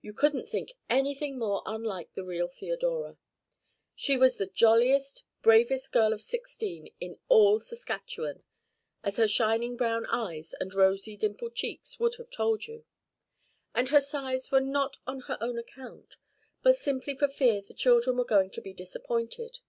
You 0.00 0.12
couldn't 0.12 0.48
think 0.48 0.72
anything 0.90 1.38
more 1.38 1.62
unlike 1.66 2.14
the 2.14 2.24
real 2.24 2.48
Theodora. 2.48 3.16
She 3.94 4.16
was 4.16 4.36
the 4.36 4.46
jolliest, 4.48 5.22
bravest 5.40 5.92
girl 5.92 6.12
of 6.12 6.20
sixteen 6.20 6.92
in 6.98 7.20
all 7.28 7.60
Saskatchewan, 7.60 8.42
as 9.04 9.18
her 9.18 9.28
shining 9.28 9.76
brown 9.76 10.04
eyes 10.06 10.52
and 10.58 10.74
rosy, 10.74 11.16
dimpled 11.16 11.54
cheeks 11.54 12.00
would 12.00 12.16
have 12.16 12.30
told 12.30 12.66
you; 12.66 12.84
and 13.72 13.90
her 13.90 14.00
sighs 14.00 14.50
were 14.50 14.58
not 14.58 14.96
on 15.06 15.20
her 15.30 15.38
own 15.40 15.56
account, 15.56 16.16
but 16.64 16.74
simply 16.74 17.14
for 17.14 17.28
fear 17.28 17.60
the 17.60 17.72
children 17.72 18.16
were 18.16 18.24
going 18.24 18.50
to 18.50 18.60
be 18.60 18.72
disappointed. 18.72 19.60